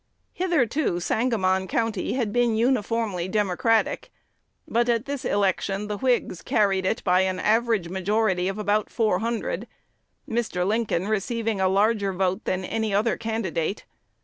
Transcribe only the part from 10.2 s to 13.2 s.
Mr. Lincoln receiving a larger vote than any other